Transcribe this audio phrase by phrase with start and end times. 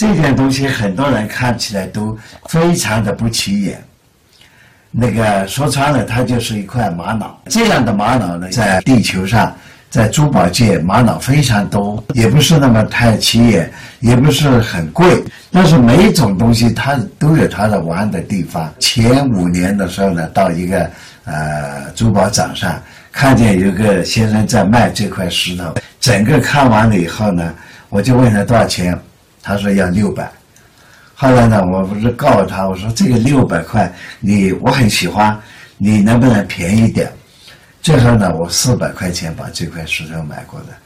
[0.00, 3.84] 这件东西很多人看起来都非常的不起眼。
[4.90, 7.38] 那个说穿了，它就是一块玛瑙。
[7.50, 9.54] 这样的玛瑙呢，在地球上，
[9.90, 13.70] 在珠宝界，玛瑙非常多，也不是那么太起眼，
[14.00, 15.22] 也不是很贵。
[15.50, 18.72] 但是每一种东西它都有它的玩的地方。
[18.78, 20.90] 前五年的时候呢，到一个
[21.26, 22.82] 呃珠宝展上，
[23.12, 27.52] 看见有个先生在卖这块石头，整个看完了以后呢，
[27.90, 28.98] 我就问他多少钱，
[29.42, 30.30] 他说要六百。
[31.14, 35.38] 后来呢，我不是告诉他，我说这个六百块，你我很喜欢，
[35.76, 37.12] 你能不能便宜点？
[37.82, 40.76] 最后呢，我四百块钱把这块石头买过来。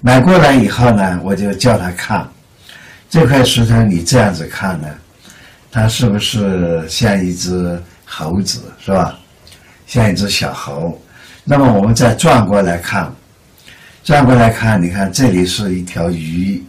[0.00, 2.26] 买过来以后呢，我就叫他看
[3.08, 4.88] 这块石头，你这样子看呢，
[5.70, 9.18] 它是不是像一只猴子，是吧？
[9.86, 10.96] 像一只小猴。
[11.42, 13.12] 那么我们再转过来看，
[14.04, 16.62] 转过来看，你看这里是一条鱼，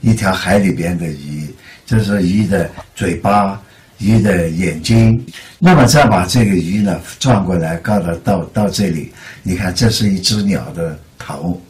[0.00, 1.48] 一条海里边的鱼。
[1.86, 3.60] 这是鱼的嘴巴，
[3.98, 5.24] 鱼的眼睛。
[5.58, 9.10] 那么再把这个鱼呢转过来，告到到到这里，
[9.42, 11.60] 你看，这是一只鸟的头，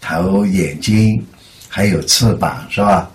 [0.00, 1.24] 头、眼睛，
[1.68, 3.10] 还有翅膀，是吧？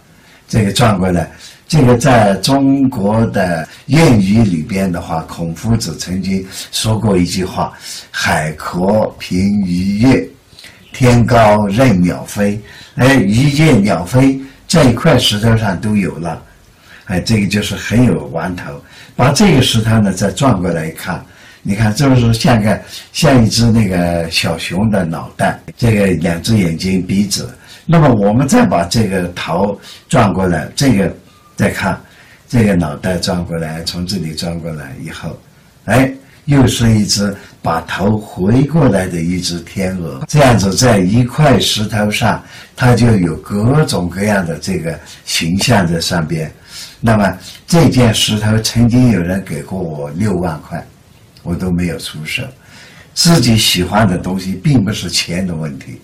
[0.47, 1.31] 这个转过来，
[1.67, 7.73] 这个在中国的谚语里边的话，孔夫子曾经说过一句话
[8.11, 10.29] ：“海阔凭鱼跃，
[10.95, 12.59] 天高任鸟飞。”
[12.95, 14.39] 哎，鱼跃鸟飞。
[14.67, 16.41] 在一块石头上都有了，
[17.05, 18.81] 哎，这个就是很有玩头。
[19.15, 21.23] 把这个石头呢再转过来一看，
[21.61, 22.81] 你看这不是像个
[23.13, 27.47] 像一只那个小熊的脑袋，这个两只眼睛、鼻子。
[27.85, 29.79] 那么我们再把这个头
[30.09, 31.15] 转过来，这个
[31.55, 32.01] 再看，
[32.49, 35.39] 这个脑袋转过来，从这里转过来以后，
[35.85, 36.11] 哎。
[36.45, 42.43] 又是一只把头回过来的一只天鹅，这样子在一块石头上，
[42.75, 46.51] 它就有各种各样的这个形象在上边。
[47.01, 50.85] 那么这件石头曾经有人给过我六万块，
[51.41, 52.43] 我都没有出手。
[53.15, 55.99] 自己喜欢的东西并不是钱的问题，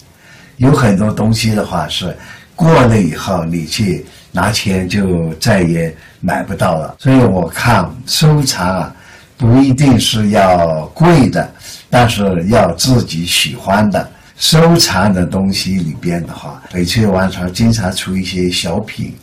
[0.57, 2.15] 有很多东西的话是
[2.55, 6.95] 过了以后你去拿钱就再也买不到了。
[6.97, 8.95] 所以我看收藏啊。
[9.41, 11.51] 不一定是要贵的，
[11.89, 14.07] 但是要自己喜欢的。
[14.37, 19.15] 收藏的东西里边的话，翡翠王朝经常出一些小品，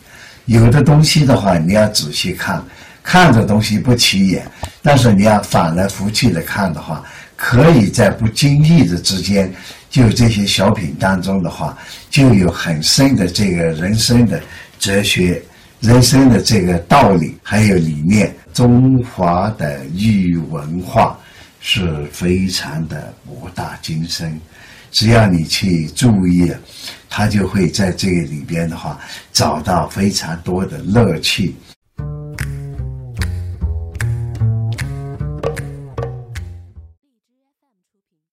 [0.45, 2.61] 有的东西的话，你要仔细看，
[3.01, 4.45] 看着东西不起眼，
[4.81, 7.01] 但是你要翻来覆去的看的话，
[7.37, 9.53] 可以在不经意的之间，
[9.89, 11.77] 就这些小品当中的话，
[12.09, 14.41] 就有很深的这个人生的
[14.77, 15.41] 哲学。
[15.79, 21.17] 人生的这个道理还有理念，中华的玉文化
[21.61, 24.39] 是非常的博大精深。
[24.91, 26.51] 只要你去注意，
[27.09, 28.99] 他就会在这个里边的话
[29.31, 31.55] 找到非常多的乐趣。